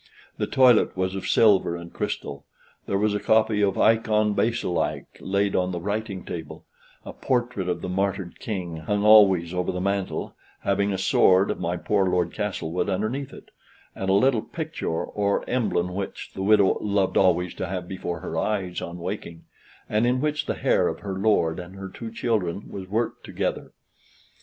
[0.39, 2.43] The toilet was of silver and crystal;
[2.87, 6.65] there was a copy of "Eikon Basilike" laid on the writing table;
[7.05, 11.59] a portrait of the martyred King hung always over the mantel, having a sword of
[11.59, 13.49] my poor Lord Castlewood underneath it,
[13.93, 18.35] and a little picture or emblem which the widow loved always to have before her
[18.39, 19.43] eyes on waking,
[19.87, 23.71] and in which the hair of her lord and her two children was worked together.